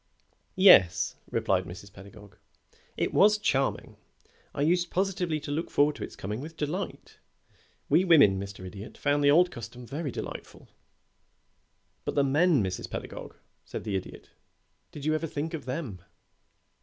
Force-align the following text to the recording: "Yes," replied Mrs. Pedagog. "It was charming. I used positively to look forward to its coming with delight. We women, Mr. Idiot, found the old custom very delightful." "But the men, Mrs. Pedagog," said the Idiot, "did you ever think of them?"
"Yes," 0.55 1.15
replied 1.29 1.65
Mrs. 1.65 1.93
Pedagog. 1.93 2.35
"It 2.97 3.13
was 3.13 3.37
charming. 3.37 3.97
I 4.51 4.63
used 4.63 4.89
positively 4.89 5.39
to 5.41 5.51
look 5.51 5.69
forward 5.69 5.95
to 5.97 6.03
its 6.03 6.15
coming 6.15 6.41
with 6.41 6.57
delight. 6.57 7.19
We 7.87 8.03
women, 8.03 8.39
Mr. 8.39 8.65
Idiot, 8.65 8.97
found 8.97 9.23
the 9.23 9.29
old 9.29 9.51
custom 9.51 9.85
very 9.85 10.09
delightful." 10.09 10.69
"But 12.03 12.15
the 12.15 12.23
men, 12.23 12.63
Mrs. 12.63 12.89
Pedagog," 12.89 13.35
said 13.63 13.83
the 13.83 13.95
Idiot, 13.95 14.31
"did 14.91 15.05
you 15.05 15.13
ever 15.13 15.27
think 15.27 15.53
of 15.53 15.65
them?" 15.65 16.01